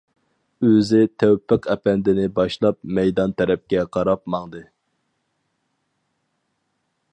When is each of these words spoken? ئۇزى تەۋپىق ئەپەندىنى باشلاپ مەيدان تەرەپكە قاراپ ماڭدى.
ئۇزى 0.67 1.01
تەۋپىق 1.23 1.67
ئەپەندىنى 1.73 2.25
باشلاپ 2.39 2.79
مەيدان 2.99 3.37
تەرەپكە 3.43 3.85
قاراپ 3.99 4.23
ماڭدى. 4.37 4.65